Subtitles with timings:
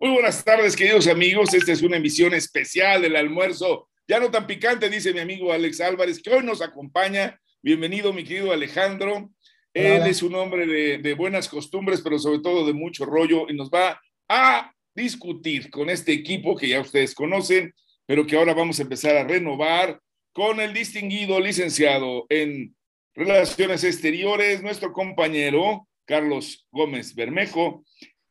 [0.00, 1.54] Muy buenas tardes, queridos amigos.
[1.54, 3.88] Esta es una emisión especial del almuerzo.
[4.08, 7.40] Ya no tan picante, dice mi amigo Alex Álvarez, que hoy nos acompaña.
[7.62, 9.30] Bienvenido, mi querido Alejandro.
[9.72, 13.54] Él es un hombre de, de buenas costumbres, pero sobre todo de mucho rollo, y
[13.54, 17.72] nos va a discutir con este equipo que ya ustedes conocen,
[18.04, 20.00] pero que ahora vamos a empezar a renovar
[20.32, 22.74] con el distinguido licenciado en
[23.14, 27.84] Relaciones Exteriores, nuestro compañero Carlos Gómez Bermejo,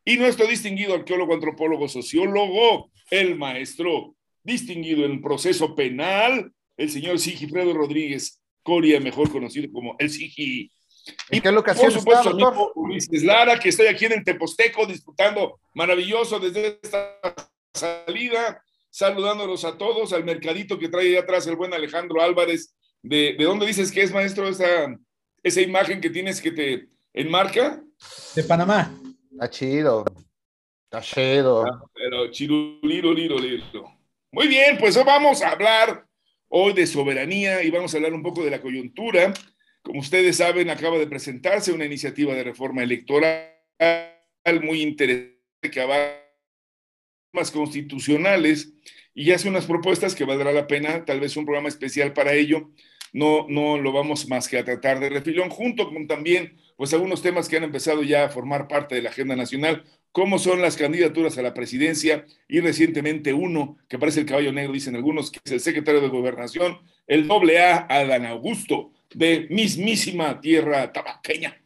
[0.06, 7.20] y nuestro distinguido arqueólogo, antropólogo, sociólogo, el maestro distinguido en el proceso penal, el señor
[7.20, 10.72] Sigifredo Rodríguez Coria, mejor conocido como el Sigi.
[11.32, 12.54] ¿Y qué locación por supuesto, está, doctor?
[12.54, 17.20] amigo Ulises Lara, que estoy aquí en el Teposteco disfrutando maravilloso desde esta
[17.74, 22.76] salida, saludándolos a todos, al mercadito que trae ahí atrás el buen Alejandro Álvarez.
[23.02, 24.96] ¿De, de dónde dices que es, maestro, esa,
[25.42, 27.84] esa imagen que tienes que te enmarca?
[28.34, 28.98] De Panamá.
[29.34, 30.06] Está chido.
[30.86, 31.66] Está chido.
[31.66, 33.98] Ah, pero chiruliro, liro, liro.
[34.32, 36.06] Muy bien, pues vamos a hablar
[36.50, 39.34] hoy de soberanía y vamos a hablar un poco de la coyuntura.
[39.82, 43.50] Como ustedes saben, acaba de presentarse una iniciativa de reforma electoral
[44.62, 46.22] muy interesante que abarca
[47.32, 48.72] temas constitucionales
[49.16, 52.70] y hace unas propuestas que valdrá la pena, tal vez un programa especial para ello.
[53.14, 57.22] No, no lo vamos más que a tratar de refilón, junto con también pues algunos
[57.22, 60.78] temas que han empezado ya a formar parte de la agenda nacional, como son las
[60.78, 65.40] candidaturas a la presidencia y recientemente uno que parece el caballo negro, dicen algunos, que
[65.44, 71.60] es el secretario de gobernación, el doble A, Adán Augusto, de mismísima tierra tabaqueña.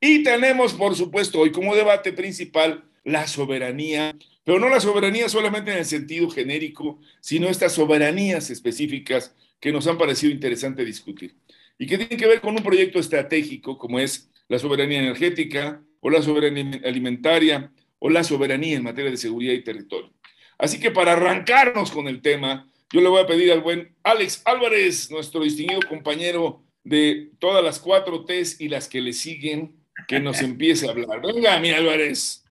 [0.00, 5.72] Y tenemos, por supuesto, hoy como debate principal la soberanía, pero no la soberanía solamente
[5.72, 11.34] en el sentido genérico, sino estas soberanías específicas que nos han parecido interesante discutir
[11.78, 16.10] y que tienen que ver con un proyecto estratégico como es la soberanía energética o
[16.10, 20.12] la soberanía alimentaria o la soberanía en materia de seguridad y territorio.
[20.58, 24.42] Así que para arrancarnos con el tema, yo le voy a pedir al buen Alex
[24.44, 29.74] Álvarez, nuestro distinguido compañero de todas las cuatro T's y las que le siguen,
[30.06, 31.20] que nos empiece a hablar.
[31.20, 31.76] Venga, mi Álvarez.
[31.76, 32.45] Álvarez.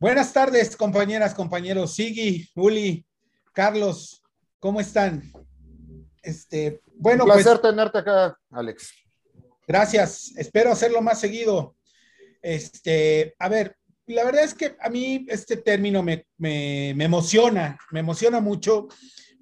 [0.00, 1.94] Buenas tardes, compañeras, compañeros.
[1.94, 3.04] Sigui, Uli,
[3.52, 4.22] Carlos,
[4.58, 5.30] ¿cómo están?
[6.22, 8.94] Este, bueno, Un placer pues tenerte acá, Alex.
[9.68, 10.32] gracias.
[10.38, 11.76] Espero hacerlo más seguido.
[12.40, 17.78] Este, a ver, la verdad es que a mí este término me, me, me emociona,
[17.90, 18.88] me emociona mucho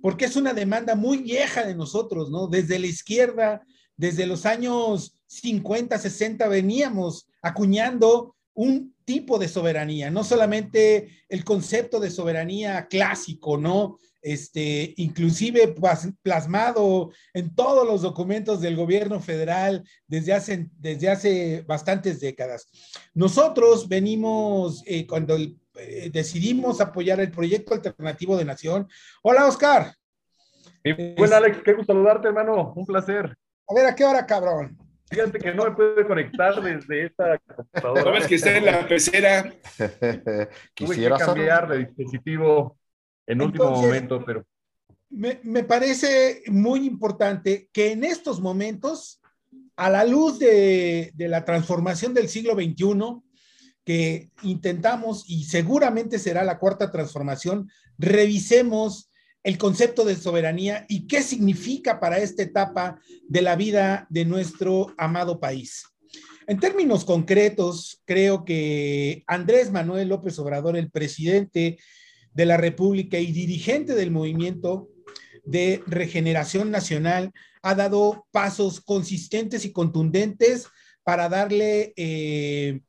[0.02, 2.48] porque es una demanda muy vieja de nosotros, ¿no?
[2.48, 3.62] Desde la izquierda,
[3.96, 12.00] desde los años 50, 60 veníamos acuñando un tipo de soberanía, no solamente el concepto
[12.00, 13.98] de soberanía clásico, ¿no?
[14.20, 15.76] Este, inclusive
[16.22, 22.66] plasmado en todos los documentos del gobierno federal desde hace, desde hace bastantes décadas.
[23.14, 28.88] Nosotros venimos, eh, cuando eh, decidimos apoyar el proyecto alternativo de nación.
[29.22, 29.94] Hola, Oscar.
[30.82, 32.72] Mi buen Alex, qué gusto saludarte, hermano.
[32.74, 33.36] Un placer.
[33.68, 34.76] A ver, ¿a qué hora, cabrón?
[35.10, 38.10] Fíjate que no me puede conectar desde esta ¿No computadora.
[38.12, 39.42] ves que está en la pecera?
[39.78, 42.78] Tuve que Quisiera cambiar de dispositivo
[43.26, 44.44] en último Entonces- momento, pero
[45.10, 49.20] Me, me parece muy importante que en estos momentos,
[49.76, 53.22] a la luz de, de la transformación del siglo XXI,
[53.84, 59.10] que intentamos y seguramente será la cuarta transformación, revisemos
[59.42, 64.94] el concepto de soberanía y qué significa para esta etapa de la vida de nuestro
[64.98, 65.84] amado país.
[66.46, 71.78] En términos concretos, creo que Andrés Manuel López Obrador, el presidente
[72.32, 74.88] de la República y dirigente del movimiento
[75.44, 77.32] de regeneración nacional,
[77.62, 80.68] ha dado pasos consistentes y contundentes
[81.04, 82.80] para darle eh,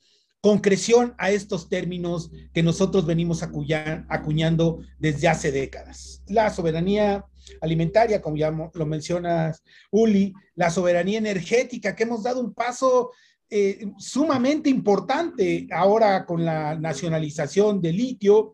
[0.41, 6.23] concreción a estos términos que nosotros venimos acuña- acuñando desde hace décadas.
[6.27, 7.25] La soberanía
[7.61, 13.11] alimentaria, como ya lo mencionas, Uli, la soberanía energética, que hemos dado un paso
[13.49, 18.53] eh, sumamente importante ahora con la nacionalización del litio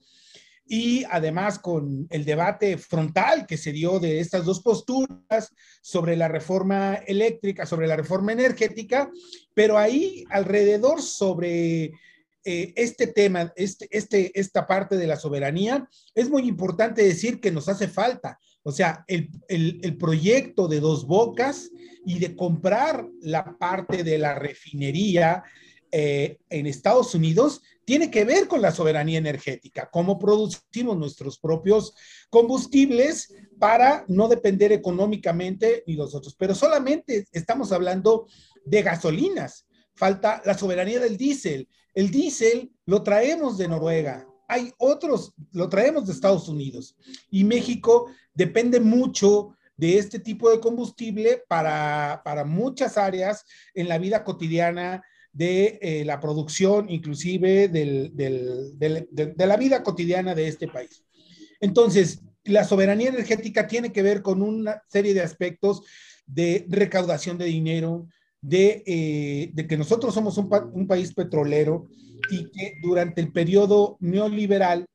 [0.67, 6.27] y además con el debate frontal que se dio de estas dos posturas sobre la
[6.27, 9.11] reforma eléctrica, sobre la reforma energética,
[9.53, 11.93] pero ahí alrededor sobre
[12.47, 17.51] eh, este tema, este, este, esta parte de la soberanía, es muy importante decir que
[17.51, 21.69] nos hace falta, o sea, el, el, proyecto de dos bocas
[22.05, 25.43] y de comprar la parte de la refinería
[25.91, 31.93] eh, en Estados Unidos tiene que ver con la soberanía energética, cómo producimos nuestros propios
[32.31, 36.35] combustibles para no depender económicamente ni los otros.
[36.35, 38.27] Pero solamente estamos hablando
[38.65, 39.67] de gasolinas.
[39.93, 41.69] Falta la soberanía del diésel.
[41.93, 44.27] El diésel lo traemos de Noruega.
[44.47, 46.97] Hay otros, lo traemos de Estados Unidos.
[47.29, 53.97] Y México depende mucho de este tipo de combustible para, para muchas áreas en la
[53.99, 55.03] vida cotidiana
[55.35, 61.03] de eh, la producción, inclusive del, del, de, la vida cotidiana de este país.
[61.59, 65.81] Entonces, la soberanía energética tiene que ver con una serie de aspectos
[66.25, 68.07] de recaudación de dinero,
[68.39, 71.89] de, eh, de que nosotros somos un, país petrolero
[72.31, 74.85] y que durante el periodo neoliberal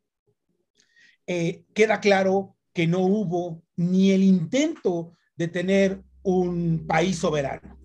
[1.26, 7.79] eh, queda claro que no hubo ni el intento de tener un país soberano.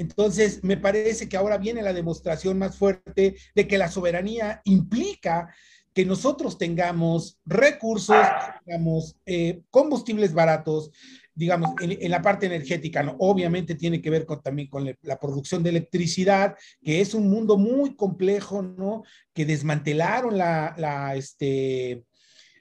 [0.00, 5.54] Entonces, me parece que ahora viene la demostración más fuerte de que la soberanía implica
[5.92, 8.16] que nosotros tengamos recursos,
[8.64, 10.90] tengamos eh, combustibles baratos,
[11.34, 13.14] digamos, en, la parte energética, ¿no?
[13.18, 17.94] Obviamente tiene que ver también con la producción de electricidad, que es un mundo muy
[17.94, 19.02] complejo, ¿no?
[19.34, 22.04] Que desmantelaron la, la este,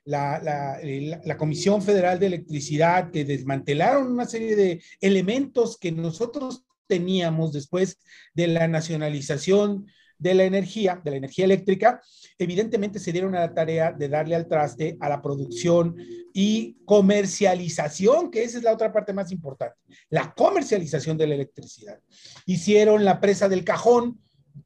[0.03, 8.00] la, Comisión Federal de Electricidad, que desmantelaron una serie de elementos que nosotros teníamos después
[8.33, 9.86] de la nacionalización
[10.18, 12.01] de la energía, de la energía eléctrica,
[12.38, 15.95] evidentemente se dieron a la tarea de darle al traste a la producción
[16.33, 19.77] y comercialización, que esa es la otra parte más importante,
[20.09, 22.00] la comercialización de la electricidad.
[22.45, 24.19] Hicieron la presa del cajón,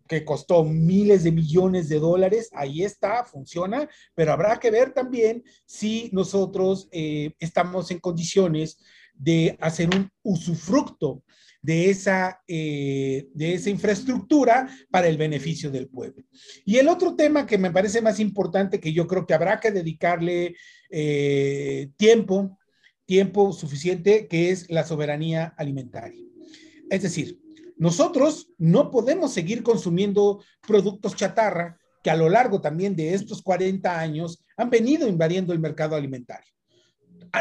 [0.07, 5.43] que costó miles de millones de dólares, ahí está, funciona, pero habrá que ver también
[5.65, 8.79] si nosotros eh, estamos en condiciones
[9.13, 11.23] de hacer un usufructo
[11.63, 16.23] de esa, eh, de esa infraestructura para el beneficio del pueblo.
[16.65, 19.71] Y el otro tema que me parece más importante, que yo creo que habrá que
[19.71, 20.55] dedicarle
[20.91, 22.59] eh, tiempo,
[23.05, 26.21] tiempo suficiente, que es la soberanía alimentaria.
[26.89, 27.39] Es decir,
[27.77, 33.97] nosotros no podemos seguir consumiendo productos chatarra que a lo largo también de estos 40
[33.97, 36.51] años han venido invadiendo el mercado alimentario.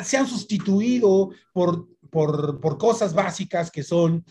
[0.05, 4.25] Se han sustituido por por, por cosas básicas que son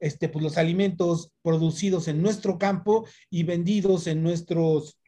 [0.00, 4.98] este, pues, los alimentos producidos en nuestro campo y vendidos en nuestros,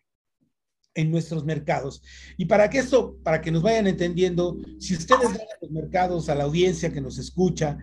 [0.95, 2.03] en nuestros mercados.
[2.37, 6.29] Y para que esto, para que nos vayan entendiendo, si ustedes van a los mercados,
[6.29, 7.77] a la audiencia que nos escucha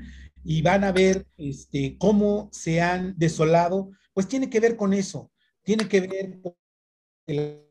[0.46, 5.30] y van a ver este, cómo se han desolado, pues tiene que ver con eso,
[5.62, 6.56] tiene que ver con
[7.28, 7.68] el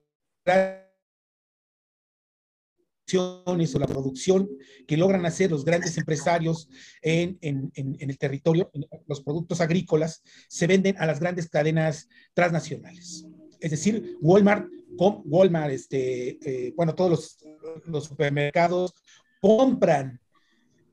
[3.14, 4.48] o la producción
[4.86, 6.68] que logran hacer los grandes empresarios
[7.02, 7.38] en,
[7.72, 8.70] el territorio,
[9.06, 13.26] los productos agrícolas, se venden a las grandes cadenas transnacionales.
[13.60, 14.66] Es decir, Walmart,
[14.98, 17.38] Walmart, este, eh, bueno, todos los,
[17.86, 18.92] los, supermercados
[19.40, 20.20] compran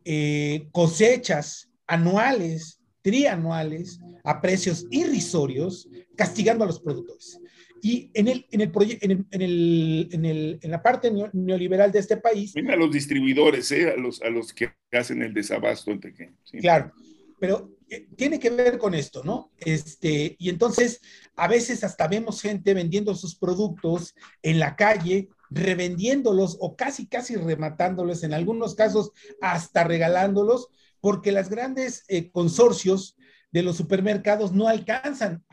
[0.05, 7.39] eh, cosechas anuales, trianuales, a precios irrisorios, castigando a los productores.
[7.85, 8.71] Y en, el, en, el
[9.01, 12.53] en, el, en, el, en, el, en la parte neoliberal de este país...
[12.55, 13.91] Mira a los distribuidores, ¿eh?
[13.91, 16.33] a, los, a los que hacen el desabasto en pequeño.
[16.45, 16.59] ¿sí?
[16.59, 16.93] Claro,
[17.41, 19.51] pero eh, tiene que ver con esto, ¿no?
[19.57, 21.01] Este, y entonces,
[21.35, 27.35] a veces hasta vemos gente vendiendo sus productos en la calle, revendiéndolos o casi, casi
[27.35, 30.69] rematándolos, en algunos casos hasta regalándolos,
[31.01, 33.17] porque las grandes eh, consorcios
[33.53, 35.43] de los supermercados no alcanzan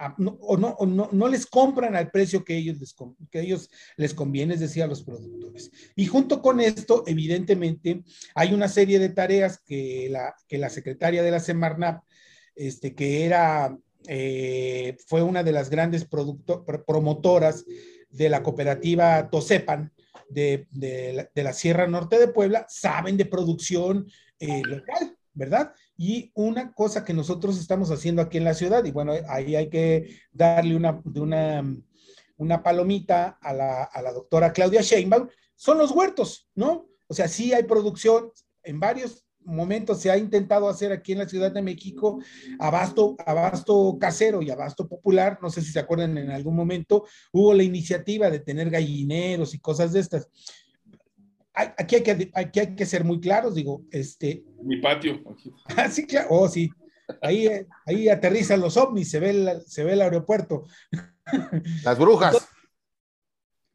[0.41, 2.97] o, no, no, no, les compran al precio que ellos les,
[3.31, 5.71] que ellos les conviene, es decir, a los productores.
[5.95, 8.03] Y junto con esto, evidentemente,
[8.35, 12.03] hay una serie de tareas que la, que la secretaria de la Semarnap,
[12.55, 13.77] este, que era,
[14.09, 16.09] eh, fue una de las grandes
[16.87, 17.67] promotoras
[18.09, 19.93] de la cooperativa Tosepan,
[20.31, 24.07] de, de, la, Sierra Norte de Puebla, saben de producción
[24.39, 25.75] eh, local, ¿verdad?
[26.03, 29.69] Y una cosa que nosotros estamos haciendo aquí en la ciudad, y bueno, ahí hay
[29.69, 31.03] que darle una,
[32.39, 36.89] una, palomita a la, a la doctora Claudia Sheinbaum, son los huertos, ¿no?
[37.07, 41.29] O sea, sí hay producción, en varios momentos se ha intentado hacer aquí en la
[41.29, 42.19] Ciudad de México
[42.59, 47.53] abasto, abasto casero y abasto popular, no sé si se acuerdan en algún momento, hubo
[47.53, 50.31] la iniciativa de tener gallineros y cosas de estas
[51.55, 54.45] aquí hay que, aquí hay que ser muy claros, digo, este...
[54.63, 55.23] Mi patio.
[55.77, 56.71] Ah, sí, claro, oh, sí.
[57.23, 57.49] Ahí,
[57.87, 60.65] ahí aterrizan los ovnis, se ve, el, se ve el aeropuerto.
[61.85, 62.35] Las brujas.
[62.35, 62.51] Entonces,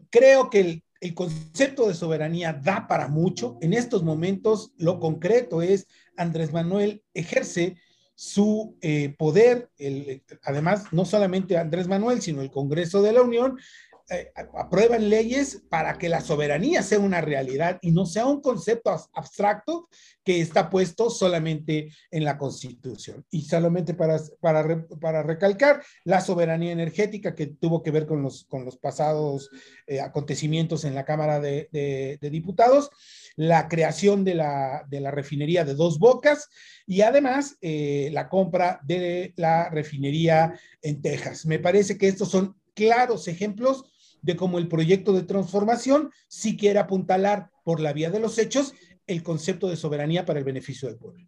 [0.09, 3.57] creo que el, el, concepto de soberanía da para mucho.
[3.61, 7.75] En estos momentos, lo concreto es, Andrés Manuel ejerce
[8.15, 13.59] su eh, poder, el, además, no solamente Andrés Manuel, sino el Congreso de la Unión,
[14.07, 18.91] eh, aprueban leyes para que la soberanía sea una realidad y no sea un concepto
[19.13, 19.89] abstracto
[20.23, 23.25] que está puesto solamente en la Constitución.
[23.31, 28.45] Y solamente para, para, para recalcar, la soberanía energética que tuvo que ver con los,
[28.45, 29.49] con los pasados
[29.87, 32.89] eh, acontecimientos en la Cámara de, de, Diputados,
[33.35, 36.49] la creación de la, de la, refinería de dos bocas
[36.85, 41.45] y además eh, la compra de la refinería en Texas.
[41.45, 43.85] Me parece que estos son claros ejemplos
[44.21, 48.73] de cómo el proyecto de transformación sí quiere apuntalar por la vía de los hechos
[49.07, 51.23] el concepto de soberanía para el beneficio del pueblo.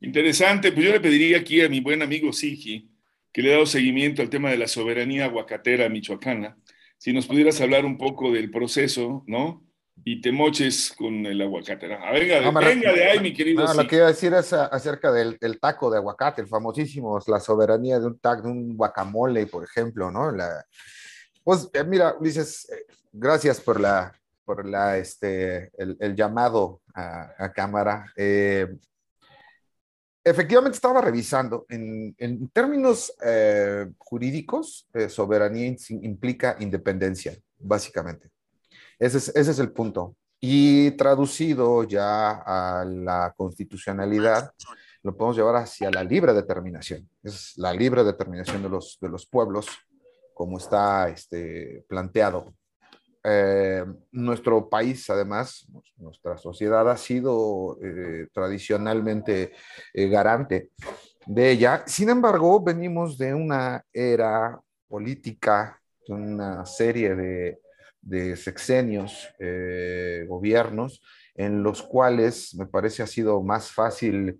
[0.00, 2.90] Interesante, pues yo le pediría aquí a mi buen amigo Sigi,
[3.32, 6.56] que le ha dado seguimiento al tema de la soberanía aguacatera michoacana,
[6.98, 9.64] si nos pudieras hablar un poco del proceso, ¿no?
[10.04, 11.92] Y te moches con el aguacate.
[11.94, 13.64] Ah, venga, de, venga de ahí, mi querido.
[13.64, 17.40] No, lo que iba a decir es acerca del, taco de aguacate, el famosísimo, la
[17.40, 20.30] soberanía de un taco, de un guacamole, por ejemplo, ¿no?
[20.30, 20.64] La,
[21.44, 28.06] pues eh, mira, Ulises, eh, gracias por la, por la, este, el, llamado a, cámara.
[28.16, 28.66] Eh,
[30.24, 33.12] efectivamente estaba revisando, en, en términos
[33.98, 38.30] jurídicos, soberanía implica independencia, básicamente.
[38.98, 40.16] Ese es, ese es el punto.
[40.40, 44.52] Y traducido ya a la constitucionalidad,
[45.02, 47.08] lo podemos llevar hacia la libre determinación.
[47.22, 49.68] Es la libre determinación de los, de los pueblos
[50.34, 52.54] como está este, planteado.
[53.26, 59.52] Eh, nuestro país, además, nuestra sociedad ha sido eh, tradicionalmente
[59.94, 60.72] eh, garante
[61.24, 61.84] de ella.
[61.86, 67.60] Sin embargo, venimos de una era política, de una serie de,
[68.02, 69.26] de sexenios,
[70.28, 71.00] gobiernos,
[71.34, 74.38] en los cuales me parece ha sido más fácil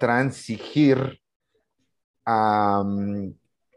[0.00, 1.20] transigir
[2.26, 2.82] a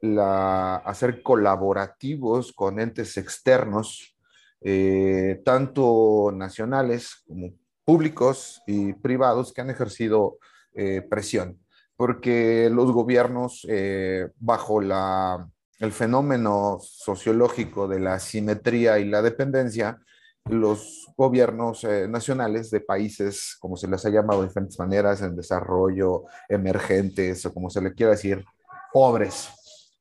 [0.05, 4.15] la, hacer colaborativos con entes externos,
[4.61, 10.37] eh, tanto nacionales como públicos y privados que han ejercido
[10.73, 11.59] eh, presión,
[11.95, 15.47] porque los gobiernos eh, bajo la,
[15.79, 19.99] el fenómeno sociológico de la simetría y la dependencia,
[20.49, 26.25] los gobiernos nacionales de países, como se les ha llamado de diferentes maneras, en desarrollo,
[26.47, 28.45] emergentes o como se le quiera decir,
[28.93, 29.49] pobres,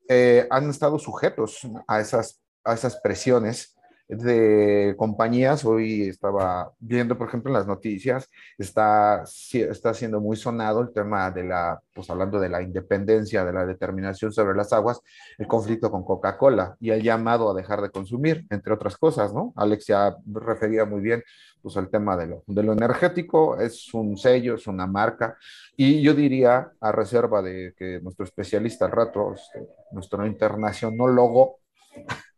[0.09, 3.74] eh, han estado sujetos a esas, a esas presiones
[4.09, 5.65] de compañías.
[5.65, 11.31] Hoy estaba viendo, por ejemplo, en las noticias, está, está siendo muy sonado el tema
[11.31, 15.01] de la, pues hablando de la independencia, de la determinación sobre las aguas,
[15.39, 19.53] el conflicto con Coca-Cola y el llamado a dejar de consumir, entre otras cosas, ¿no?
[19.57, 21.23] Alex ya refería muy bien
[21.63, 25.39] pues al tema de lo, de lo energético, es un sello, es una marca,
[25.75, 31.61] y yo diría, a reserva de que nuestro especialista al rato, este, nuestro internacionólogo,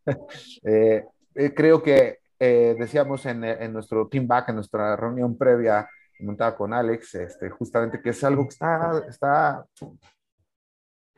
[0.64, 1.04] eh,
[1.36, 5.88] eh, creo que eh, decíamos en, en, nuestro team back, en nuestra reunión previa,
[6.18, 9.66] comentada con Alex, este, justamente que es algo que está, está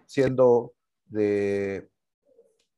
[0.07, 0.73] siendo
[1.07, 1.89] de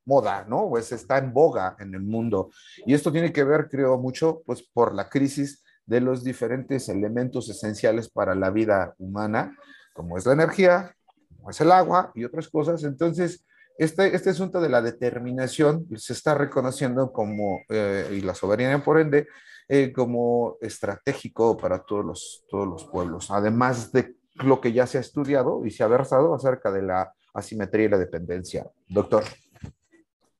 [0.05, 0.69] moda, ¿no?
[0.69, 2.49] Pues está en boga en el mundo.
[2.85, 7.49] Y esto tiene que ver, creo, mucho, pues por la crisis de los diferentes elementos
[7.49, 9.55] esenciales para la vida humana,
[9.93, 10.95] como es la energía,
[11.37, 12.83] como es el agua y otras cosas.
[12.83, 13.43] Entonces,
[13.77, 18.99] este, este asunto de la determinación se está reconociendo como, eh, y la soberanía por
[18.99, 19.27] ende,
[19.69, 24.97] eh, como estratégico para todos los, todos los pueblos, además de lo que ya se
[24.97, 28.69] ha estudiado y se ha versado acerca de la asimetría y la dependencia.
[28.87, 29.23] Doctor.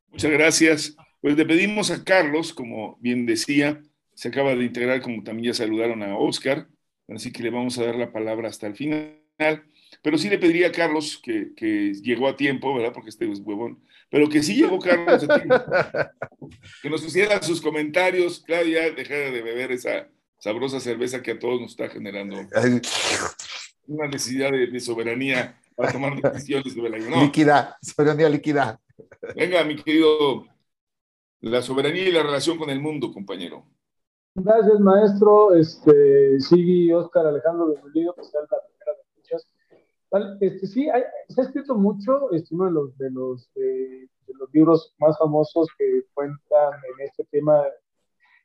[0.09, 0.95] Muchas gracias.
[1.21, 3.81] Pues le pedimos a Carlos, como bien decía,
[4.13, 6.67] se acaba de integrar, como también ya saludaron a Oscar,
[7.07, 9.17] así que le vamos a dar la palabra hasta el final.
[10.01, 12.93] Pero sí le pediría a Carlos, que, que llegó a tiempo, ¿verdad?
[12.93, 15.55] Porque este es huevón, pero que sí llegó Carlos a tiempo,
[16.81, 18.41] que nos hiciera sus comentarios.
[18.45, 20.07] Claudia, deja de beber esa
[20.37, 22.37] sabrosa cerveza que a todos nos está generando
[23.87, 28.79] una necesidad de, soberanía para tomar decisiones de la Líquida, soberanía líquida.
[29.35, 30.45] Venga, mi querido,
[31.41, 33.65] la soberanía y la relación con el mundo, compañero.
[34.35, 35.53] Gracias, maestro.
[35.55, 39.47] Este, Sigui, Oscar, Alejandro, bienvenido, que sea la primera de muchas.
[40.41, 40.89] Este, sí,
[41.29, 45.67] se ha escrito mucho, es uno de los, de los, de, los libros más famosos
[45.77, 47.63] que cuentan en este tema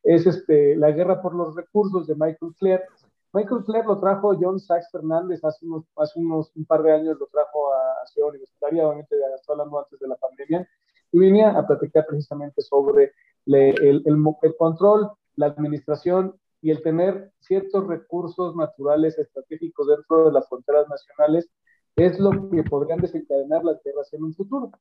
[0.02, 2.84] es este, La guerra por los recursos de Michael Clare.
[3.32, 7.18] Michael Clare lo trajo John Sachs Fernández hace unos, hace unos un par de años,
[7.18, 10.68] lo trajo a Ciudad Universitaria, obviamente estoy hablando antes de la pandemia,
[11.10, 13.12] y venía a platicar precisamente sobre
[13.46, 20.32] el, el, el, control, la administración y el tener ciertos recursos naturales estratégicos dentro de
[20.32, 21.48] las fronteras nacionales
[21.94, 24.72] es lo que podrían desencadenar las guerras en un futuro.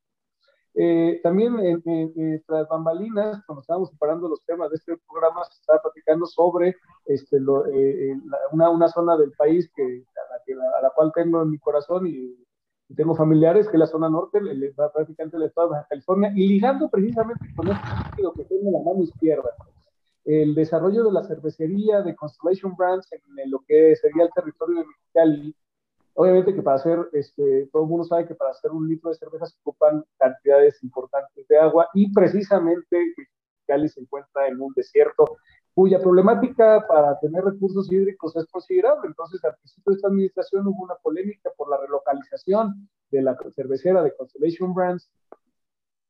[0.74, 5.60] Eh, también en, en, tras bambalinas, cuando estábamos preparando los temas de este programa, se
[5.60, 6.74] estaba platicando sobre
[7.04, 11.40] este, lo, eh, una, una, zona del país que, a, la, a, la, cual tengo
[11.42, 12.36] en mi corazón y,
[12.88, 16.32] y tengo familiares, que es la zona norte, el, prácticamente el estado de Baja California,
[16.34, 19.54] y ligando precisamente con este sentido que tengo en la mano izquierda,
[20.26, 24.86] el desarrollo de la cervecería de Constellation Brands en lo que sería el territorio de
[24.86, 25.56] Mexicali,
[26.18, 29.16] Obviamente que para hacer, este, todo el mundo sabe que para hacer un litro de
[29.16, 33.14] cerveza se ocupan cantidades importantes de agua y precisamente
[33.66, 35.36] Cali se encuentra en un desierto
[35.74, 39.08] cuya problemática para tener recursos hídricos es considerable.
[39.08, 44.02] Entonces, al principio de esta administración hubo una polémica por la relocalización de la cervecera
[44.02, 45.10] de Constellation Brands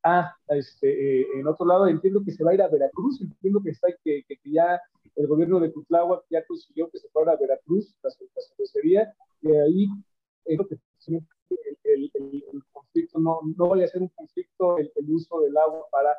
[0.07, 3.61] a, este, eh, en otro lado, entiendo que se va a ir a Veracruz, entiendo
[3.63, 4.81] que, está, que, que, ya
[5.17, 9.89] el gobierno de Cutlagua ya consiguió que se fuera a Veracruz, la, cervecería, de ahí
[10.45, 10.79] es que
[11.85, 15.87] el, el, el, conflicto no, no vaya a ser un conflicto el, uso del agua
[15.91, 16.15] para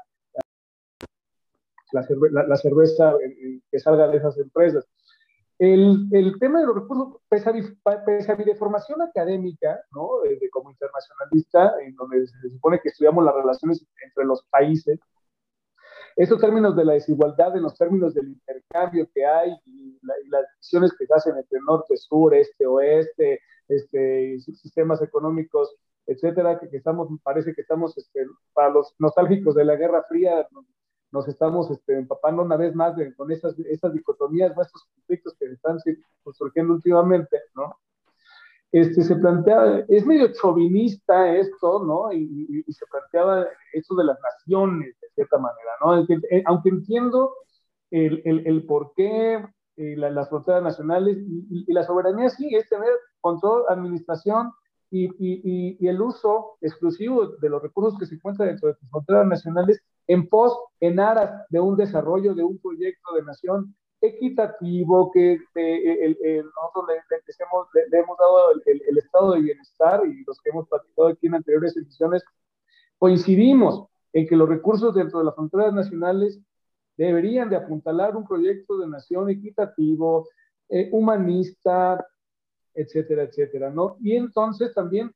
[1.93, 3.15] la, la, la, cerveza
[3.71, 4.85] que salga de esas empresas.
[5.59, 10.21] El, el, tema de los recursos, pese a, pese a mi deformación académica, ¿no?
[10.23, 14.99] de, de, como internacionalista, en donde se supone que estudiamos las relaciones entre los países,
[16.17, 20.29] estos términos de la desigualdad, en los términos del intercambio que hay y, la, y
[20.29, 25.75] las decisiones que se hacen entre norte, sur, este, oeste, este, sistemas económicos,
[26.07, 30.47] etcétera, que, que, estamos, parece que estamos, este, para los nostálgicos de la Guerra Fría,
[31.11, 35.45] nos, estamos este, empapando una vez más de, con estas, estas dicotomías, estos conflictos que
[35.45, 35.77] están
[36.33, 37.77] surgiendo últimamente, ¿no?
[38.71, 42.11] este, se plantea, es medio chauvinista esto, ¿no?
[42.11, 45.97] Y, y, se planteaba esto de las naciones, de cierta manera, ¿no?
[45.99, 47.33] Eh, aunque entiendo
[47.91, 49.35] el, el, el por qué
[49.77, 54.51] eh, la, las fronteras nacionales y, y, la soberanía sí es tener control, administración
[54.91, 59.27] y, y, el uso exclusivo de los recursos que se encuentran dentro de las fronteras
[59.27, 65.33] nacionales en pos, en aras de un desarrollo de un proyecto de nación equitativo, que
[65.33, 70.23] eh, el, el, nosotros le, le, hemos, le, hemos, dado el, estado de bienestar y
[70.23, 72.23] los que hemos platicado aquí en anteriores ediciones,
[72.97, 76.39] coincidimos en que los recursos dentro de las fronteras nacionales
[76.95, 80.27] deberían de apuntalar un proyecto de nación equitativo,
[80.69, 82.05] eh, humanista,
[82.73, 83.97] etcétera, etcétera, ¿no?
[83.99, 85.11] Y entonces también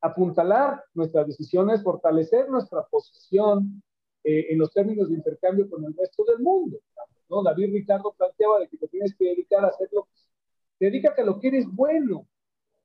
[0.00, 3.82] apuntalar nuestras decisiones, fortalecer nuestra posición
[4.28, 6.78] eh, en los términos de intercambio con el resto del mundo.
[7.30, 7.44] ¿no?
[7.44, 10.08] David Ricardo planteaba de que te tienes que dedicar a hacerlo,
[10.80, 12.26] dedícate a lo que eres bueno,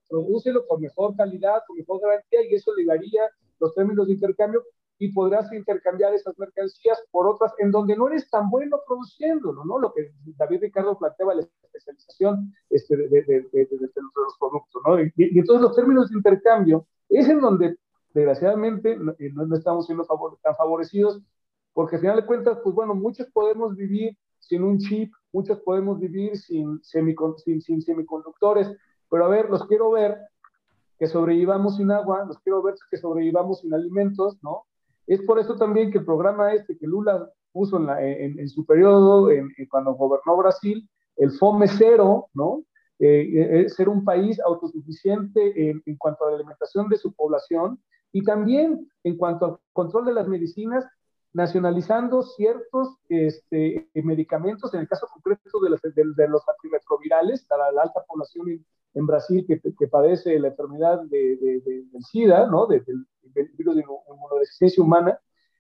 [0.08, 3.24] prodúcelo con mejor calidad, con mejor garantía y eso ligaría
[3.60, 4.64] los términos de intercambio
[5.00, 9.80] y podrás intercambiar esas mercancías por otras en donde no eres tan bueno produciéndolo, ¿no?
[9.80, 15.02] Lo que David Ricardo planteaba, la especialización este, de, de, de, de, los productos, ¿no?
[15.02, 17.78] Y, y, entonces los términos de intercambio es en donde,
[18.14, 19.14] desgraciadamente, no,
[19.46, 21.22] no estamos siendo favor, tan favorecidos,
[21.74, 26.00] porque al final de cuentas, pues bueno, muchos podemos vivir sin un chip, muchos podemos
[26.00, 28.70] vivir sin, semicon, sin, sin semiconductores,
[29.10, 30.18] pero a ver, los quiero ver
[31.00, 34.66] que sobrevivamos sin agua, los quiero ver que sobrevivamos sin alimentos, ¿no?
[35.08, 38.50] Es por eso también que el programa este que Lula puso en, la, en, en
[38.50, 42.64] su periodo, en, cuando gobernó Brasil, el FOME cero, ¿no?
[43.00, 47.82] Eh, eh, ser un país autosuficiente en, en cuanto a la alimentación de su población
[48.12, 50.86] y también en cuanto al control de las medicinas
[51.34, 56.44] nacionalizando ciertos este, medicamentos, en el caso concreto de los, de, de los
[57.48, 62.04] para la alta población en, en Brasil que, que, padece la enfermedad de, de, del
[62.04, 62.68] SIDA, ¿no?
[62.68, 62.84] del
[63.58, 65.20] virus de inmunodeficiencia humana,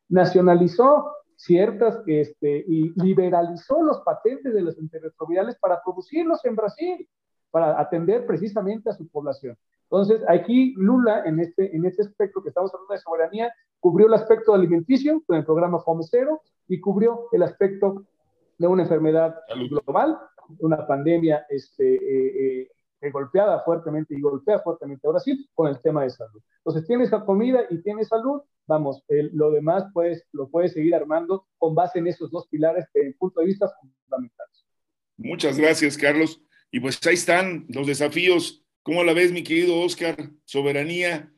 [0.09, 7.09] nacionalizó ciertas este, y liberalizó los patentes de los antirretrovirales para producirlos en Brasil,
[7.49, 9.57] para atender precisamente a su población.
[9.91, 14.13] Entonces, aquí Lula, en este, en este aspecto que estamos hablando de soberanía, cubrió el
[14.13, 18.05] aspecto alimenticio con el programa FOME Cero y cubrió el aspecto
[18.57, 19.35] de una enfermedad
[19.69, 20.17] global,
[20.59, 22.69] una pandemia este, eh,
[23.01, 26.41] eh, golpeada fuertemente y golpea fuertemente a Brasil con el tema de salud.
[26.59, 29.91] Entonces, tienes comida y tienes salud, vamos, el, lo demás
[30.31, 33.47] lo puedes seguir armando con base en esos dos pilares que, desde el punto de
[33.47, 34.65] vista fundamentales.
[35.17, 36.41] Muchas gracias, Carlos.
[36.71, 40.15] Y pues ahí están los desafíos ¿Cómo la ves, mi querido Oscar?
[40.43, 41.31] Soberanía,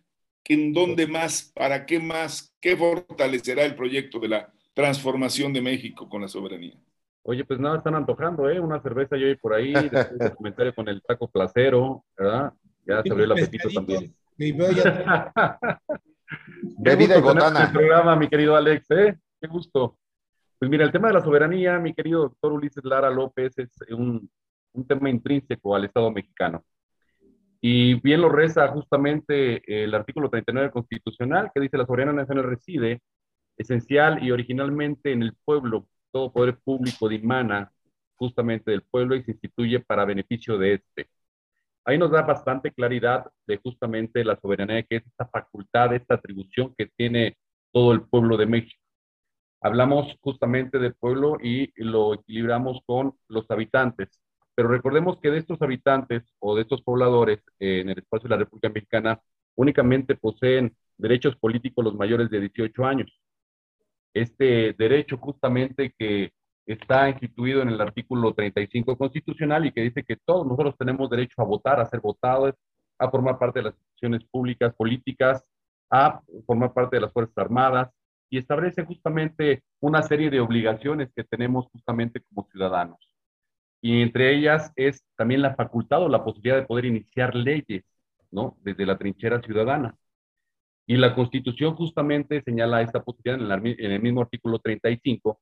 [0.46, 1.52] ¿en dónde más?
[1.54, 2.56] ¿Para qué más?
[2.62, 6.78] ¿Qué fortalecerá el proyecto de la transformación de México con la soberanía?
[7.24, 8.62] Oye, pues nada, están antojando, ¿eh?
[8.62, 12.54] Una cerveza yo por ahí, después del comentario con el taco placero, ¿verdad?
[12.86, 14.16] Ya se abrió el apetito también.
[16.80, 17.66] Bebida y botana.
[17.66, 19.20] El programa, mi querido Alex, ¿eh?
[19.42, 19.98] Qué gusto.
[20.60, 24.30] Pues mira, el tema de la soberanía, mi querido doctor Ulises Lara López, es un,
[24.72, 26.64] un tema intrínseco al Estado mexicano.
[27.66, 33.02] Y bien lo reza justamente el artículo 39 constitucional que dice la soberanía nacional reside
[33.58, 35.88] esencial y originalmente en el pueblo.
[36.12, 37.72] Todo poder público dimana
[38.18, 41.10] justamente del pueblo y se instituye para beneficio de este.
[41.86, 46.76] Ahí nos da bastante claridad de justamente la soberanía, que es esta facultad, esta atribución
[46.78, 47.38] que tiene
[47.72, 48.82] todo el pueblo de México.
[49.62, 54.10] Hablamos justamente del pueblo y lo equilibramos con los habitantes.
[54.56, 58.36] Pero recordemos que de estos habitantes o de estos pobladores eh, en el espacio de
[58.36, 59.20] la República Mexicana
[59.56, 63.20] únicamente poseen derechos políticos los mayores de 18 años.
[64.14, 66.32] Este derecho justamente que
[66.66, 71.42] está instituido en el artículo 35 constitucional y que dice que todos nosotros tenemos derecho
[71.42, 72.54] a votar, a ser votados,
[73.00, 75.44] a formar parte de las instituciones públicas, políticas,
[75.90, 77.90] a formar parte de las Fuerzas Armadas
[78.30, 83.13] y establece justamente una serie de obligaciones que tenemos justamente como ciudadanos.
[83.84, 87.84] Y entre ellas es también la facultad o la posibilidad de poder iniciar leyes,
[88.32, 88.56] ¿no?
[88.62, 89.94] Desde la trinchera ciudadana.
[90.88, 95.38] Y la Constitución justamente señala esta posibilidad en el, mismo artículo 35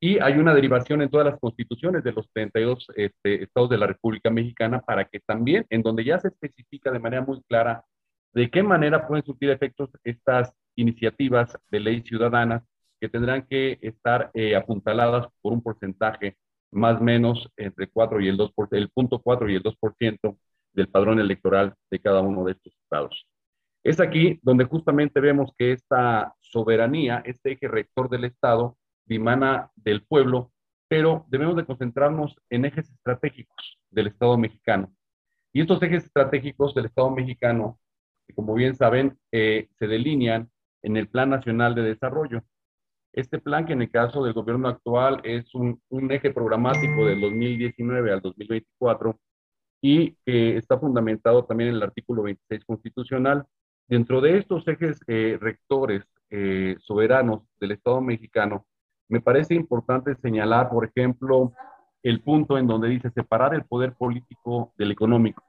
[0.00, 3.86] y hay una derivación en todas las constituciones de los 32 este, estados de la
[3.86, 7.84] República Mexicana para que también, en donde ya se especifica de manera muy clara
[8.32, 12.64] de qué manera pueden surtir efectos estas iniciativas de ley ciudadanas
[13.00, 16.36] que tendrán que estar eh, apuntaladas por un porcentaje
[16.74, 20.38] más o menos entre 4 y el 2%, el punto 4 y el 2%
[20.72, 23.26] del padrón electoral de cada uno de estos estados.
[23.82, 30.02] Es aquí donde justamente vemos que esta soberanía, este eje rector del Estado, dimana del
[30.02, 30.52] pueblo,
[30.88, 34.94] pero debemos de concentrarnos en ejes estratégicos del Estado mexicano.
[35.52, 37.78] Y estos ejes estratégicos del Estado mexicano,
[38.34, 40.50] como bien saben, eh, se delinean
[40.82, 42.42] en el Plan Nacional de Desarrollo.
[43.14, 48.12] Este plan, que en el caso del gobierno actual es un, eje programático del 2019
[48.12, 49.16] al 2024
[49.80, 53.46] y que está fundamentado también en el artículo 26 constitucional.
[53.86, 58.66] Dentro de estos ejes eh, rectores eh, soberanos del Estado mexicano,
[59.08, 61.52] me parece importante señalar, por ejemplo,
[62.02, 65.44] el punto en donde dice separar el poder político del económico.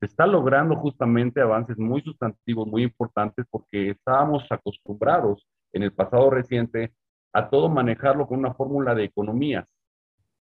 [0.00, 6.30] Se está logrando justamente avances muy sustantivos, muy importantes, porque estábamos acostumbrados en el pasado
[6.30, 6.94] reciente
[7.34, 9.66] a todo manejarlo con una fórmula de economías.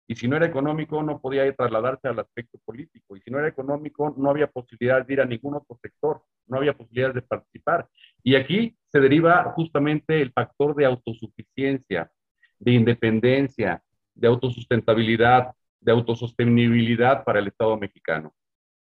[0.07, 3.15] Y si no era económico, no podía trasladarse al aspecto político.
[3.15, 6.57] Y si no era económico, no había posibilidad de ir a ningún otro sector, no
[6.57, 7.87] había posibilidad de participar.
[8.23, 12.11] Y aquí se deriva justamente el factor de autosuficiencia,
[12.59, 13.83] de independencia,
[14.15, 18.33] de autosustentabilidad, de autosostenibilidad para el Estado mexicano.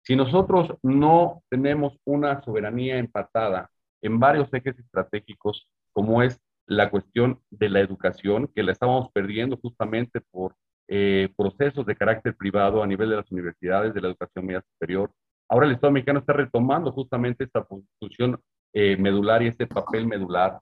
[0.01, 3.69] Si nosotros no tenemos una soberanía empatada
[4.01, 9.57] en varios ejes estratégicos, como es la cuestión de la educación, que la estamos perdiendo
[9.57, 10.55] justamente por
[10.87, 15.11] eh, procesos de carácter privado a nivel de las universidades, de la educación media superior.
[15.49, 17.65] Ahora el Estado mexicano está retomando justamente esta
[17.99, 18.39] función
[18.73, 20.59] eh, medular y este papel medular.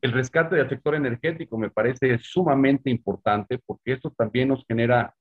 [0.00, 5.14] El rescate del sector energético me parece sumamente importante porque eso también nos genera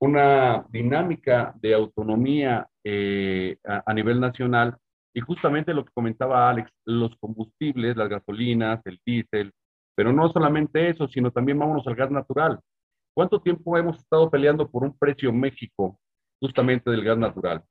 [0.00, 4.76] una dinámica de autonomía eh, a, nivel nacional
[5.14, 9.52] y justamente lo que comentaba Alex, los combustibles, las gasolinas, el diésel,
[9.94, 12.60] pero no solamente eso, sino también vámonos al gas natural.
[13.14, 15.98] ¿Cuánto tiempo hemos estado peleando por un precio México
[16.40, 17.64] justamente del gas natural?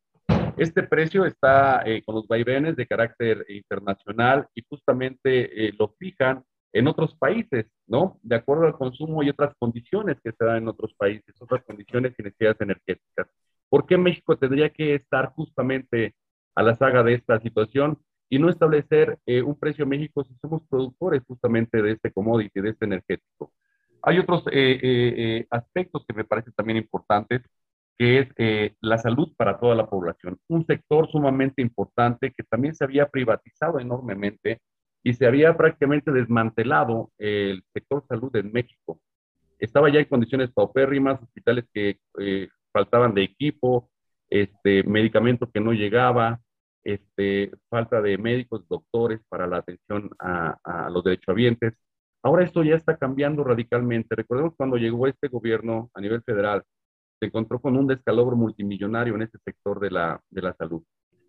[0.58, 6.44] Este precio está eh, con los vaivenes de carácter internacional y justamente eh, lo fijan
[6.74, 8.20] en otros países, ¿no?
[8.24, 12.14] De acuerdo al consumo y otras condiciones que se dan en otros países, otras condiciones
[12.18, 13.28] y necesidades energéticas.
[13.70, 16.16] ¿Por qué México tendría que estar justamente
[16.58, 20.64] a la saga de esta situación y no establecer eh, un precio México si somos
[20.68, 23.54] productores justamente de este commodity, de este energético?
[24.02, 27.42] Hay otros eh, eh, eh, aspectos que me parecen también importantes,
[27.98, 30.38] que es la salud para toda la población.
[30.48, 34.62] Un sector sumamente importante que también se había privatizado enormemente
[35.04, 39.00] y se había prácticamente desmantelado el sector salud en México.
[39.60, 41.98] Estaba ya en condiciones paupérrimas, hospitales que
[42.72, 43.90] faltaban de equipo,
[44.30, 46.40] este, medicamento que no llegaba,
[46.88, 51.74] este, falta de médicos, doctores para la atención a, a los derechohabientes.
[52.24, 54.16] Ahora esto ya está cambiando radicalmente.
[54.16, 56.64] Recordemos cuando llegó este gobierno a nivel federal,
[57.20, 60.82] se encontró con un descalabro multimillonario en este sector de la, de la salud.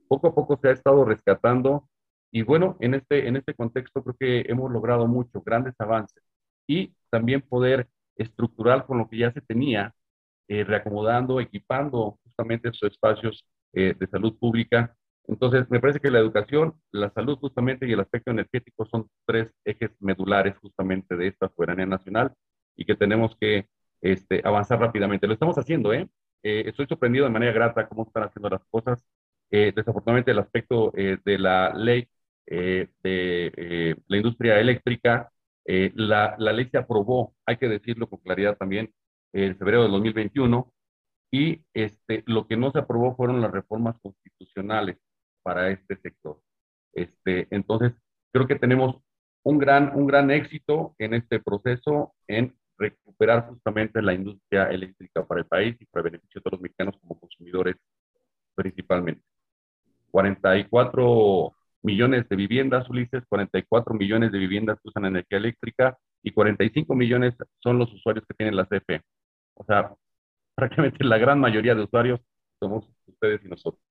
[0.07, 1.89] Poco a poco se ha estado rescatando
[2.31, 6.23] y bueno, en este, en este contexto creo que hemos logrado mucho, grandes avances
[6.69, 9.93] y también poder estructurar con lo que ya se tenía,
[10.47, 14.95] eh, reacomodando, equipando justamente esos espacios eh, de salud pública
[15.29, 19.53] Entonces, me parece que la educación, la salud justamente y el aspecto energético son tres
[19.65, 22.33] ejes medulares justamente de esta soberanía nacional
[22.77, 23.69] y que tenemos que
[24.01, 25.27] este, avanzar rápidamente.
[25.27, 26.09] Lo estamos haciendo, ¿eh?
[26.43, 26.65] ¿eh?
[26.67, 29.05] Estoy sorprendido de manera grata cómo están haciendo las cosas.
[29.51, 32.09] Eh, desafortunadamente, el aspecto eh, de la ley
[32.47, 35.31] eh, de la industria eléctrica,
[35.67, 38.91] la, la, ley se aprobó, hay que decirlo con claridad también,
[39.35, 40.73] en febrero de 2021,
[41.31, 44.97] y este, lo que no se aprobó fueron las reformas constitucionales
[45.43, 46.41] para este sector.
[46.93, 47.93] Este, entonces,
[48.33, 48.97] creo que tenemos
[49.43, 55.41] un gran, un gran éxito en este proceso en recuperar justamente la industria eléctrica para
[55.41, 57.77] el país y para el beneficio de todos los mexicanos como consumidores
[58.55, 59.23] principalmente.
[60.11, 67.35] 44 millones de viviendas, Ulises, 44 millones de viviendas usan energía eléctrica y 45 millones
[67.63, 69.03] son los usuarios que tienen la CFE.
[69.55, 69.95] O sea,
[70.55, 72.21] prácticamente la gran mayoría de usuarios
[72.61, 73.83] somos ustedes y nosotros.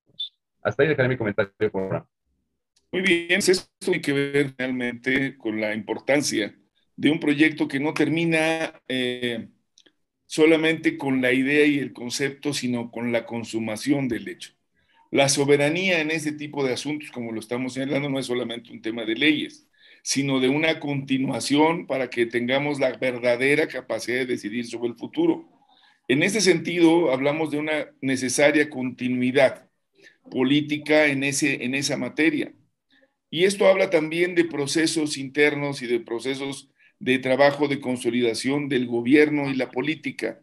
[0.68, 1.54] Hasta ahí dejaré mi comentario.
[2.92, 6.54] Muy bien, esto tiene que ver realmente con la importancia
[6.98, 9.48] de un proyecto que no termina eh,
[10.26, 14.52] solamente con la idea y el concepto, sino con la consumación del hecho.
[15.10, 18.82] La soberanía en ese tipo de asuntos, como lo estamos señalando, no es solamente un
[18.82, 19.70] tema de leyes,
[20.04, 25.48] sino de una continuación para que tengamos la verdadera capacidad de decidir sobre el futuro.
[26.10, 29.67] En ese sentido, hablamos de una necesaria continuidad
[30.30, 32.54] política en, ese, en esa materia.
[33.30, 38.88] Y esto habla también de procesos internos y de procesos de trabajo de consolidación del
[38.88, 40.42] gobierno y la política.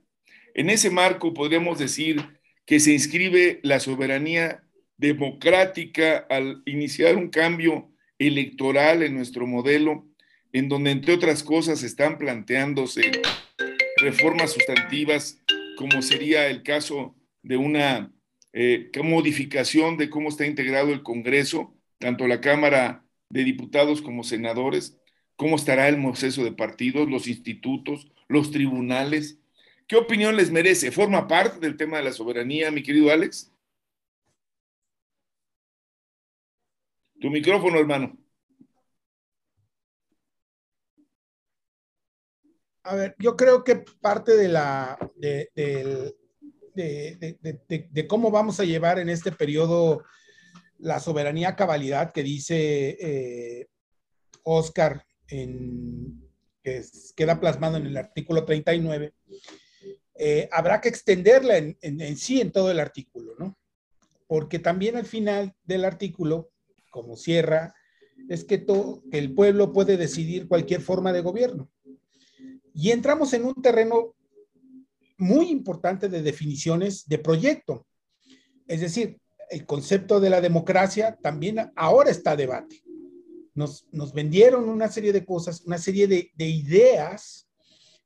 [0.55, 2.23] En ese marco podríamos decir
[2.65, 4.63] que se inscribe la soberanía
[4.97, 10.07] democrática al iniciar un cambio electoral en nuestro modelo,
[10.53, 13.03] en donde, entre otras cosas, están planteándose
[13.97, 15.43] reformas sustantivas,
[15.77, 18.14] como sería el caso de una
[18.55, 24.97] eh, modificación de cómo está integrado el Congreso, tanto la Cámara de Diputados como senadores,
[25.37, 29.41] cómo estará el proceso de partidos, los institutos, los tribunales.
[29.89, 30.93] ¿Qué opinión les merece?
[30.93, 33.53] ¿Forma parte del tema de la soberanía, mi querido Alex?
[37.21, 38.17] Tu micrófono, hermano.
[42.85, 46.15] A ver, yo creo que parte de la de, de,
[48.09, 50.03] cómo vamos a llevar en este periodo
[50.79, 53.69] la soberanía cabalidad que dice eh,
[54.43, 55.05] Oscar
[56.65, 56.83] que
[57.15, 59.15] queda plasmado en el artículo 39,
[60.17, 63.59] eh, habrá que extenderla en, sí en todo el artículo, ¿no?
[64.27, 66.51] Porque también al final del artículo,
[66.91, 67.75] como cierra,
[68.29, 71.71] es que, todo, que el pueblo puede decidir cualquier forma de gobierno.
[72.73, 74.15] Y entramos en un terreno
[75.17, 77.87] muy importante de definiciones de proyecto.
[78.67, 79.19] Es decir,
[79.51, 82.85] el concepto de la democracia también ahora está a debate
[83.55, 87.49] nos, vendieron una serie de cosas, una serie de, ideas,